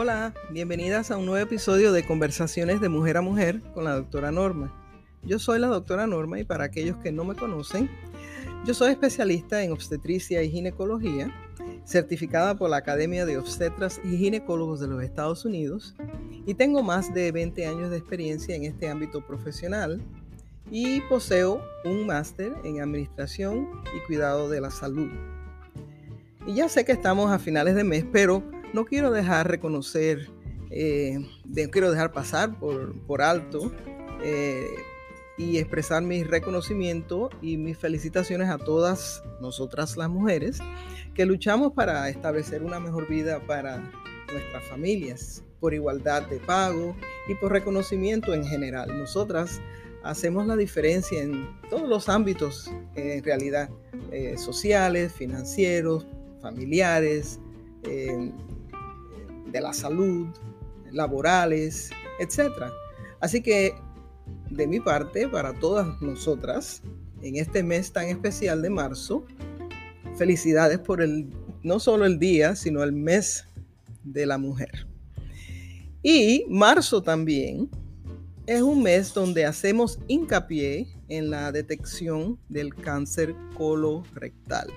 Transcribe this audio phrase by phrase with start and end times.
[0.00, 4.30] Hola, bienvenidas a un nuevo episodio de Conversaciones de Mujer a Mujer con la doctora
[4.30, 4.72] Norma.
[5.24, 7.90] Yo soy la doctora Norma y para aquellos que no me conocen,
[8.64, 11.34] yo soy especialista en obstetricia y ginecología,
[11.84, 15.96] certificada por la Academia de Obstetras y Ginecólogos de los Estados Unidos
[16.46, 20.00] y tengo más de 20 años de experiencia en este ámbito profesional
[20.70, 25.10] y poseo un máster en administración y cuidado de la salud.
[26.46, 30.30] Y ya sé que estamos a finales de mes, pero no quiero dejar reconocer,
[30.70, 31.18] eh,
[31.70, 33.72] quiero dejar pasar por, alto
[34.22, 34.66] eh,
[35.36, 40.58] y expresar mi reconocimiento y mis felicitaciones a todas nosotras las mujeres
[41.14, 43.78] que luchamos para establecer una mejor vida para
[44.32, 46.94] nuestras familias, por igualdad de pago
[47.28, 48.96] y por reconocimiento en general.
[48.98, 49.60] Nosotras
[50.04, 53.70] hacemos la diferencia en todos los ámbitos, en realidad,
[54.12, 56.06] eh, sociales, financieros,
[56.40, 57.40] familiares,
[59.50, 60.28] de la salud,
[60.92, 62.52] laborales, etc.
[63.20, 63.74] Así que
[64.50, 66.82] de mi parte, para todas nosotras,
[67.22, 69.24] en este mes tan especial de marzo,
[70.16, 71.28] felicidades por el,
[71.62, 73.46] no solo el día, sino el mes
[74.04, 74.86] de la mujer.
[76.02, 77.68] Y marzo también
[78.46, 84.68] es un mes donde hacemos hincapié en la detección del cáncer colorectal.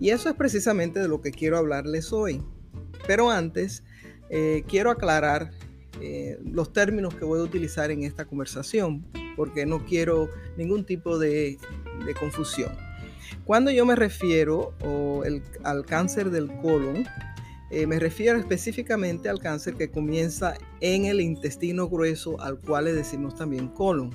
[0.00, 2.40] Y eso es precisamente de lo que quiero hablarles hoy.
[3.08, 3.82] Pero antes,
[4.28, 5.50] eh, quiero aclarar
[6.02, 9.02] eh, los términos que voy a utilizar en esta conversación,
[9.34, 10.28] porque no quiero
[10.58, 11.56] ningún tipo de,
[12.20, 12.70] confusión.
[13.44, 14.74] Cuando yo me refiero
[15.64, 17.06] al cáncer del colon,
[17.70, 22.92] eh, me refiero específicamente al cáncer que comienza en el intestino grueso, al cual le
[22.92, 24.10] decimos también colon.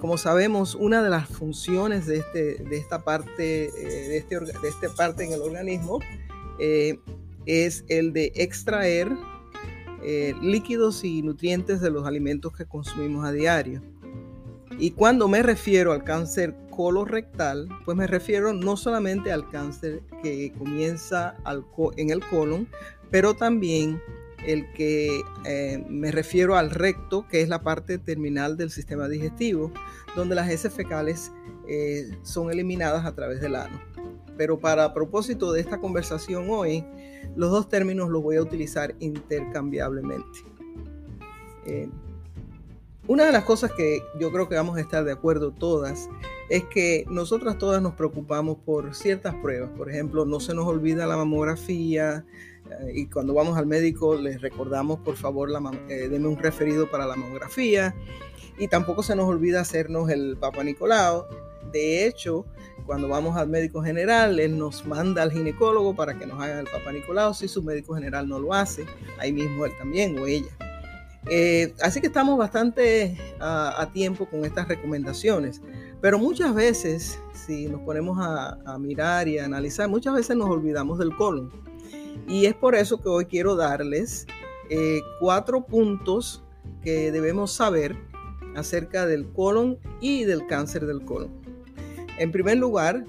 [0.00, 5.24] como sabemos, una de las funciones de, este, esta parte, de, este, de esta parte
[5.24, 5.98] en el organismo
[7.48, 9.08] es el de extraer
[10.04, 13.82] eh, líquidos y nutrientes de los alimentos que consumimos a diario.
[14.78, 20.52] Y cuando me refiero al cáncer colorectal, pues me refiero no solamente al cáncer que
[20.56, 21.36] comienza
[21.96, 22.68] en el colon,
[23.10, 24.00] pero también
[24.46, 29.72] el que eh, me refiero al recto, que es la parte terminal del sistema digestivo,
[30.14, 31.32] donde las heces fecales
[31.66, 33.80] eh, son eliminadas a través del ano.
[34.38, 36.86] Pero para propósito de esta conversación hoy,
[37.36, 40.38] los dos términos los voy a utilizar intercambiablemente.
[41.66, 41.90] Eh,
[43.08, 46.08] una de las cosas que yo creo que vamos a estar de acuerdo todas
[46.50, 49.70] es que nosotras todas nos preocupamos por ciertas pruebas.
[49.76, 52.24] Por ejemplo, no se nos olvida la mamografía
[52.70, 57.06] eh, y cuando vamos al médico les recordamos, por favor, la, eh, un referido para
[57.06, 57.94] la mamografía.
[58.58, 61.24] Y tampoco se nos olvida hacernos el Papa Nicolau.
[61.72, 62.46] De hecho,
[62.86, 66.66] cuando vamos al médico general, él nos manda al ginecólogo para que nos haga el
[66.66, 67.34] papá Nicolau.
[67.34, 68.86] Si su médico general no lo hace,
[69.18, 70.48] ahí mismo él también o ella.
[71.30, 75.60] Eh, así que estamos bastante a, tiempo con estas recomendaciones.
[76.00, 80.98] Pero muchas veces, si nos ponemos a, mirar y a analizar, muchas veces nos olvidamos
[80.98, 81.50] del colon.
[82.26, 84.26] Y es por eso que hoy quiero darles
[84.70, 86.42] eh, cuatro puntos
[86.82, 87.96] que debemos saber
[88.54, 91.37] acerca del colon y del cáncer del colon.
[92.18, 93.04] En primer lugar,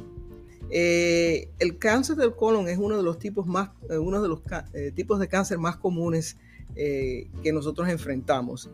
[0.70, 4.42] eh, el cáncer del colon es uno de los tipos más, eh, uno de los
[4.74, 6.38] eh, tipos de cáncer más comunes
[6.76, 8.70] que nosotros enfrentamos.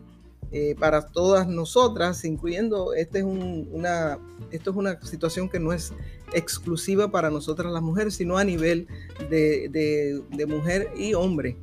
[0.78, 4.18] para todas nosotras, incluyendo, este es una,
[4.52, 5.92] esto es una situación que no es
[6.32, 8.86] exclusiva para nosotras las mujeres, sino a nivel
[9.28, 11.56] de, mujer y hombre.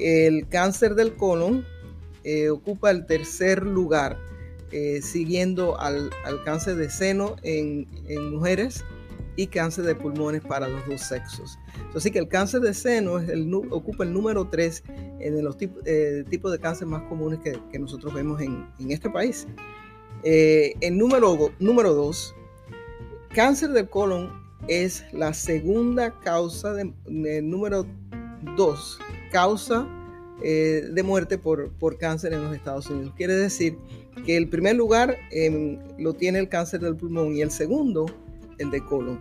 [0.00, 1.64] El cáncer del colon
[2.50, 4.18] ocupa el tercer lugar
[4.72, 6.10] eh, siguiendo al,
[6.44, 7.86] cáncer de seno en,
[8.30, 8.84] mujeres
[9.36, 11.58] y cáncer de pulmones para los dos sexos.
[11.94, 14.82] Así que el cáncer de seno el, ocupa el número 3
[15.20, 19.46] en los eh, tipos de cáncer más comunes que, nosotros vemos en, este país.
[20.24, 22.34] Eh, en número 2,
[23.34, 27.86] cáncer del colon es la segunda causa de, número
[28.56, 28.98] 2,
[29.30, 29.86] causa
[30.42, 33.14] de muerte por, por cáncer en los Estados Unidos.
[33.16, 33.78] Quiere decir
[34.24, 38.06] que el primer lugar em, lo tiene el cáncer del pulmón y el segundo
[38.58, 39.20] el de colon.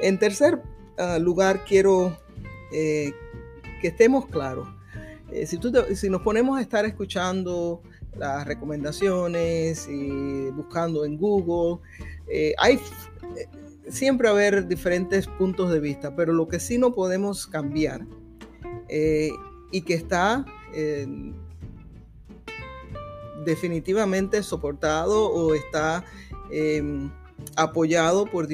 [0.00, 0.60] En tercer
[0.98, 2.16] ah, lugar, quiero
[2.72, 3.12] eh,
[3.80, 4.68] que estemos claros.
[5.32, 5.58] Eh, si,
[5.94, 7.82] si nos ponemos a estar escuchando
[8.16, 11.82] las recomendaciones y buscando en Google,
[12.28, 12.78] eh, hay
[13.88, 18.06] siempre haber diferentes puntos de vista, pero lo que sí no podemos cambiar
[19.70, 20.44] y que está
[23.46, 26.04] definitivamente soportado o está
[26.50, 27.10] em,
[27.56, 28.48] apoyado por,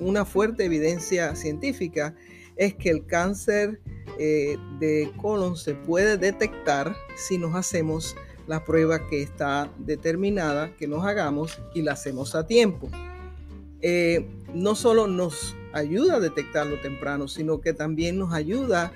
[0.00, 2.14] una fuerte evidencia científica
[2.56, 3.80] es que el cáncer
[4.18, 8.16] eh, de colon se puede detectar si nos hacemos
[8.46, 12.88] la prueba que está determinada que nos hagamos y la hacemos a tiempo.
[13.82, 18.92] Eh, no solo nos ayuda a detectarlo temprano, sino que también nos ayuda a,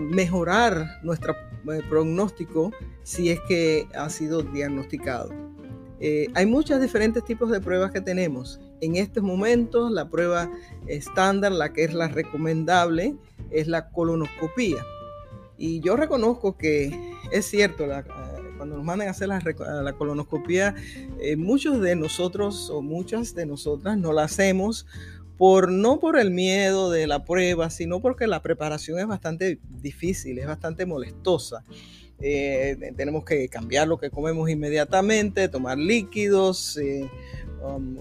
[0.00, 1.34] mejorar nuestro
[1.72, 5.30] eh, pronóstico si es que ha sido diagnosticado.
[5.98, 8.60] Eh, hay muchos diferentes tipos de pruebas que tenemos.
[8.80, 10.50] En estos momentos, la prueba
[10.86, 13.16] estándar, la que es la recomendable,
[13.50, 14.84] es la colonoscopía.
[15.56, 17.86] Y yo reconozco que es cierto,
[18.56, 20.74] cuando nos mandan a hacer la, colonoscopía,
[21.18, 24.86] eh, muchos de nosotros o muchas de nosotras no la hacemos
[25.38, 30.38] por no por el miedo de la prueba, sino porque la preparación es bastante difícil,
[30.38, 31.64] es bastante molestosa.
[32.18, 37.10] Eh, tenemos que cambiar lo que comemos inmediatamente, tomar líquidos, eh,
[37.62, 37.98] um,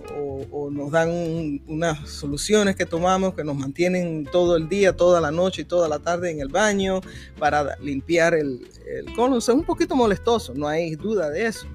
[0.51, 5.31] o, nos dan unas soluciones que tomamos que nos mantienen todo el día, toda la
[5.31, 7.01] noche y toda la tarde en el baño
[7.37, 9.39] para limpiar el, el colon.
[9.39, 11.67] es un poquito molestoso, no hay duda de eso.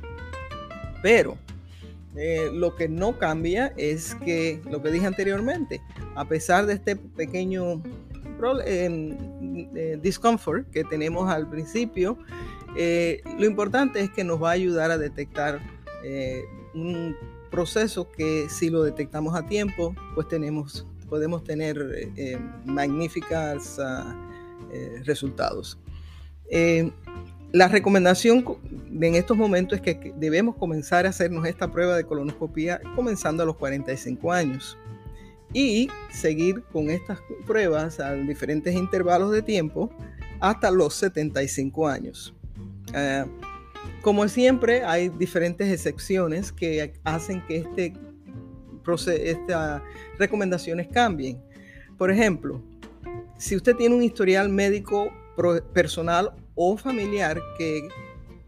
[1.03, 1.37] Pero
[2.17, 5.81] eh, lo que no cambia es que lo que dije anteriormente,
[6.17, 7.83] a pesar de este pequeño
[8.67, 9.17] eh,
[9.75, 12.19] eh, discomfort que tenemos al principio,
[12.75, 15.61] lo importante es que nos va a ayudar a detectar
[16.75, 17.17] un
[17.51, 22.09] proceso que si lo detectamos a tiempo, pues tenemos, podemos tener
[22.65, 24.17] magníficos ah,
[25.05, 25.79] resultados.
[27.52, 28.44] La recomendación
[29.00, 33.47] en estos momentos es que debemos comenzar a hacernos esta prueba de colonoscopia comenzando a
[33.47, 34.79] los 45 años
[35.52, 39.91] y seguir con estas pruebas a diferentes intervalos de tiempo
[40.38, 42.32] hasta los 75 años.
[42.94, 43.25] Eh,
[44.00, 47.94] como siempre, hay diferentes excepciones que hacen que este
[49.08, 49.82] estas
[50.19, 51.41] recomendaciones cambien.
[51.97, 52.61] Por ejemplo,
[53.37, 55.12] si usted tiene un historial médico
[55.73, 56.32] personal
[56.62, 57.89] o familiar que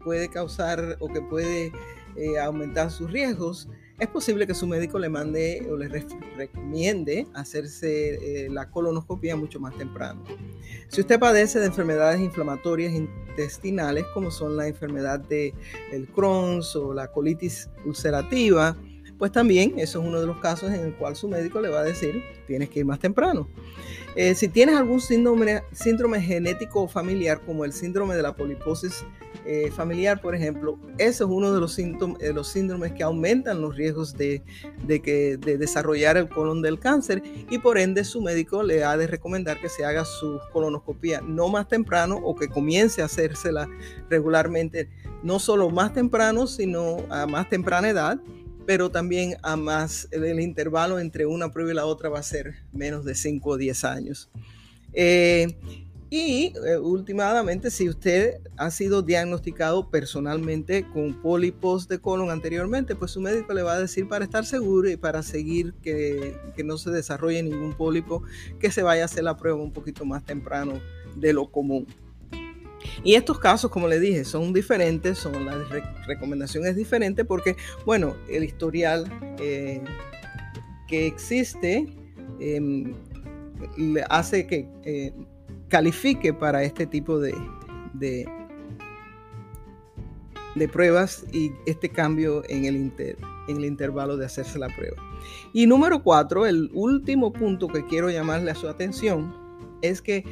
[0.03, 1.71] puede causar o que puede
[2.15, 3.67] eh, aumentar sus riesgos,
[3.97, 5.87] es posible que su médico le mande o le
[6.37, 10.23] recomiende hacerse eh, la colonoscopia mucho más temprano.
[10.89, 15.55] Si usted padece de enfermedades inflamatorias intestinales, como son la enfermedad de
[15.91, 18.77] el Crohn's o la colitis ulcerativa,
[19.23, 21.79] pues también eso es uno de los casos en el cual su médico le va
[21.79, 23.47] a decir, tienes que ir más temprano.
[24.17, 29.05] Eh, si tienes algún síndrome, síndrome genético familiar, como el síndrome de la poliposis
[29.45, 31.79] eh, familiar, por ejemplo, eso es uno de los,
[32.35, 34.43] los síndromes que aumentan los riesgos de,
[34.85, 39.07] que, de desarrollar el colon del cáncer y por ende su médico le ha de
[39.07, 43.69] recomendar que se haga su colonoscopia no más temprano o que comience a hacérsela
[44.09, 44.89] regularmente,
[45.23, 48.19] no solo más temprano, sino a más temprana edad
[48.65, 52.55] pero también a más, el, intervalo entre una prueba y la otra va a ser
[52.71, 54.29] menos de 5 o 10 años.
[54.93, 55.57] Eh,
[56.09, 63.09] y eh, últimamente, si usted ha sido diagnosticado personalmente con pólipos de colon anteriormente, pues
[63.09, 66.77] su médico le va a decir para estar seguro y para seguir que, que no
[66.77, 68.21] se desarrolle ningún pólipo,
[68.59, 70.79] que se vaya a hacer la prueba un poquito más temprano
[71.15, 71.87] de lo común.
[73.03, 75.57] Y estos casos, como le dije, son diferentes, son la
[76.07, 79.05] recomendación es diferente porque, bueno, el historial
[79.39, 79.81] eh,
[80.87, 81.87] que existe
[83.77, 85.13] le hace que eh,
[85.67, 87.35] califique para este tipo de,
[87.93, 88.27] de,
[90.71, 92.75] pruebas y este cambio en el,
[93.47, 94.97] en el intervalo de hacerse la prueba.
[95.51, 99.33] Y número cuatro, el último punto que quiero llamarle a su atención
[99.81, 100.23] es que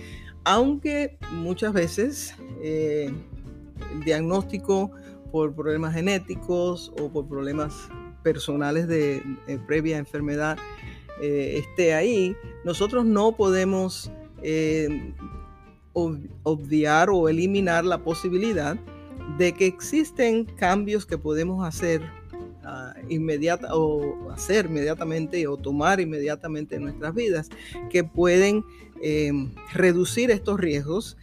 [0.44, 3.12] aunque muchas veces eh,
[3.94, 4.92] el diagnóstico
[5.32, 7.90] por problemas genéticos o por problemas
[8.24, 9.24] personales de,
[9.66, 10.58] previa enfermedad
[11.22, 14.12] eh, esté ahí, nosotros no podemos
[14.44, 15.14] eh,
[15.94, 18.78] obviar o eliminar la posibilidad
[19.38, 22.02] de que existen cambios que podemos hacer
[22.64, 27.50] uh, inmediata o hacer inmediatamente o tomar inmediatamente en nuestras vidas
[27.90, 28.64] que pueden
[29.74, 31.18] reducir estos riesgos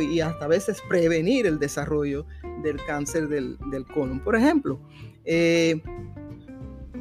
[0.00, 2.26] y hasta a veces prevenir el desarrollo
[2.62, 4.20] del cáncer del, del colon.
[4.20, 4.80] Por ejemplo,
[5.24, 5.80] eh,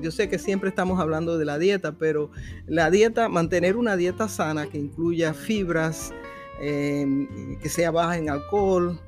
[0.02, 2.32] yo sé que siempre estamos hablando de la dieta, pero
[2.68, 6.14] la dieta, mantener una dieta sana que incluya fibras,
[6.62, 9.00] em, que sea baja en alcohol,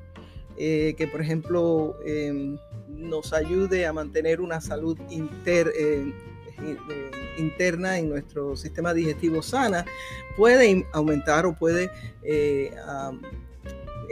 [0.58, 6.12] eh, que por ejemplo em, nos ayude a mantener una salud eh, eh,
[7.38, 9.84] interna en nuestro sistema digestivo sana,
[10.36, 11.90] puede aumentar o puede,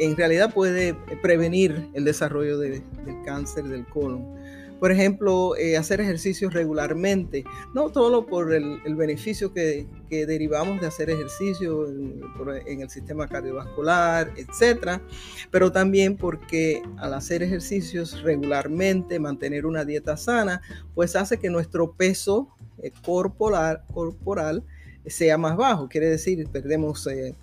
[0.01, 2.83] en realidad puede prevenir el desarrollo del
[3.25, 4.41] cáncer del colon.
[4.81, 11.11] Por ejemplo, eh, hacer ejercicios regularmente, no solo por el, beneficio que, derivamos de hacer
[11.11, 15.03] ejercicio en, el sistema cardiovascular, etcétera,
[15.51, 20.63] pero también porque al hacer ejercicios regularmente, mantener una dieta sana,
[20.95, 22.49] pues hace que nuestro peso
[22.83, 24.65] eh, corporal, corporal
[25.05, 25.91] sea más bajo.
[25.91, 27.35] Quiere decir, perdemos eh,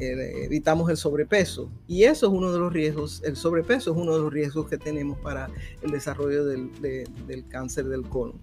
[0.00, 1.70] evitamos el sobrepeso.
[1.86, 4.78] Y eso es uno de los riesgos, el sobrepeso es uno de los riesgos que
[4.78, 5.48] tenemos para
[5.82, 6.70] el desarrollo del,
[7.48, 8.40] cáncer del colon.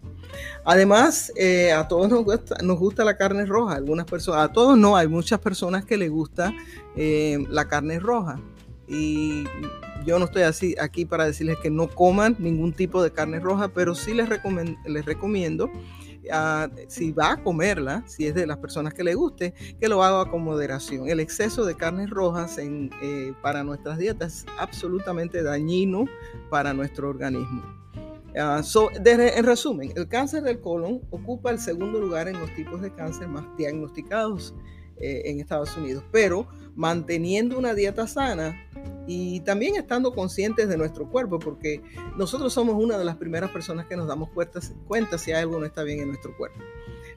[0.65, 4.77] Además, eh, a todos nos gusta, nos gusta la carne roja, algunas personas, a todos
[4.77, 6.53] no, hay muchas personas que les gusta
[6.95, 8.39] eh, la carne roja.
[8.87, 9.43] Y
[10.05, 13.67] yo no estoy así aquí para decirles que no coman ningún tipo de carne roja,
[13.67, 14.29] pero sí les,
[14.85, 15.69] les recomiendo
[16.87, 20.29] si va a comerla, si es de las personas que le guste, que lo haga
[20.29, 21.09] con moderación.
[21.09, 26.05] El exceso de carnes rojas en, eh, para nuestras dietas es absolutamente dañino
[26.49, 27.63] para nuestro organismo.
[28.39, 28.61] Ah,
[29.05, 33.27] en resumen, el cáncer del colon ocupa el segundo lugar en los tipos de cáncer
[33.27, 34.53] más diagnosticados
[34.97, 38.55] eh, en Estados Unidos, pero manteniendo una dieta sana
[39.07, 41.81] y también estando conscientes de nuestro cuerpo, porque
[42.17, 45.83] nosotros somos una de las primeras personas que nos damos cuenta, si algo no está
[45.83, 46.59] bien en nuestro cuerpo.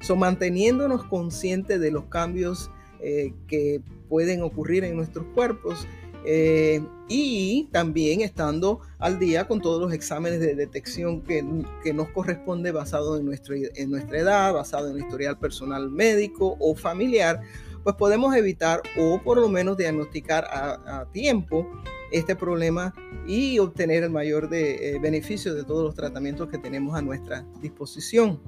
[0.01, 2.71] So, manteniéndonos conscientes de los cambios
[3.01, 5.87] eh, que pueden ocurrir en nuestros cuerpos
[6.25, 12.73] eh, y también estando al día con todos los exámenes de detección que, nos corresponde
[12.73, 17.41] basado en, nuestro, en nuestra edad, basado en el historial personal médico o familiar,
[17.83, 21.67] pues podemos evitar o por lo menos diagnosticar a, tiempo
[22.13, 22.93] este problema
[23.27, 27.47] y obtener el mayor de, eh, beneficio de todos los tratamientos que tenemos a nuestra
[27.61, 28.41] disposición.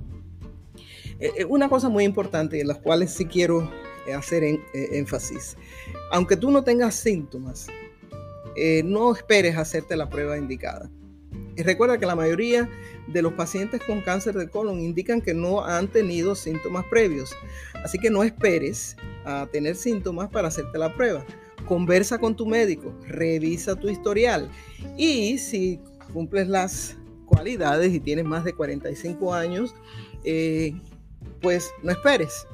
[1.20, 3.70] Eh, eh, una cosa muy importante en las cuales sí quiero
[4.16, 4.42] hacer
[4.74, 5.56] énfasis.
[6.10, 7.68] Aunque tú no tengas síntomas,
[8.84, 10.90] no esperes hacerte la prueba indicada.
[11.56, 12.68] Recuerda que la mayoría
[13.06, 17.34] de los pacientes con cáncer de colon indican que no han tenido síntomas previos.
[17.84, 21.24] Así que no esperes a tener síntomas para hacerte la prueba.
[21.66, 24.50] Conversa con tu médico, revisa tu historial
[24.96, 25.80] y si
[26.12, 26.96] cumples las
[27.26, 29.74] cualidades y tienes más de 45 años,
[30.24, 30.74] eh,
[31.40, 32.46] pues no esperes.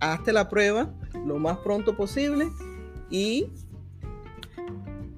[0.00, 0.92] Hazte la prueba
[1.24, 2.48] lo más pronto posible
[3.10, 3.46] y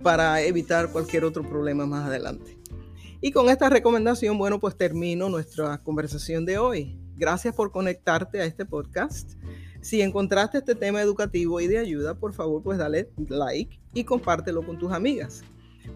[0.03, 2.58] para evitar cualquier otro problema más adelante.
[3.21, 6.97] Y con esta recomendación, bueno, pues termino nuestra conversación de hoy.
[7.17, 9.33] Gracias por conectarte a este podcast.
[9.81, 14.65] Si encontraste este tema educativo y de ayuda, por favor, pues dale like y compártelo
[14.65, 15.43] con tus amigas.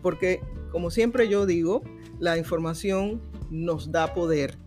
[0.02, 0.40] Porque,
[0.72, 1.82] como siempre yo digo,
[2.18, 4.58] la información nos da poder.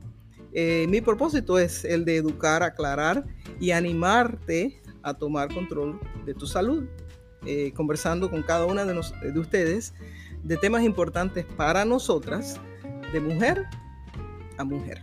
[0.53, 3.25] Eh, mi propósito es el de educar, aclarar
[3.59, 6.85] y animarte a tomar control de tu salud.
[7.45, 9.93] Eh, conversando con cada una de, de ustedes
[10.45, 12.59] de temas importantes para nosotras,
[13.11, 13.65] de mujer
[14.57, 15.01] a mujer.